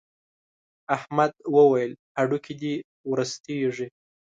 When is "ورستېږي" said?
3.09-3.87